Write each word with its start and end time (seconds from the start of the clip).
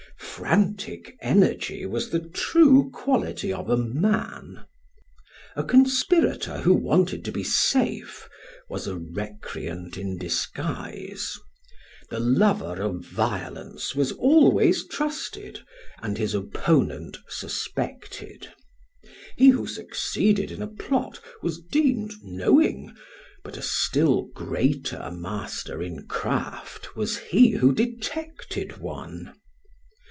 Frantic 0.17 1.17
energy 1.21 1.85
was 1.85 2.09
the 2.09 2.19
true 2.27 2.89
quality 2.91 3.53
of 3.53 3.69
a 3.69 3.77
man. 3.77 4.65
A 5.55 5.63
conspirator 5.63 6.59
who 6.59 6.73
wanted 6.73 7.23
to 7.25 7.31
be 7.31 7.43
safe 7.43 8.27
was 8.67 8.87
a 8.87 8.97
recreant 8.97 9.97
in 9.99 10.17
disguise. 10.17 11.37
The 12.09 12.19
lover 12.19 12.81
of 12.81 13.05
violence 13.05 13.93
was 13.93 14.13
always 14.13 14.87
trusted, 14.87 15.59
and 16.01 16.17
his 16.17 16.33
opponent 16.33 17.19
suspected. 17.27 18.47
He 19.35 19.49
who 19.49 19.67
succeeded 19.67 20.49
in 20.49 20.61
a 20.63 20.67
plot 20.67 21.19
was 21.43 21.59
deemed 21.59 22.13
knowing, 22.23 22.95
but 23.43 23.57
a 23.57 23.61
still 23.61 24.23
greater 24.33 25.11
master 25.11 25.83
in 25.83 26.07
craft 26.07 26.95
was 26.95 27.17
he 27.17 27.51
who 27.51 27.75
detected 27.75 28.77
one. 28.77 29.35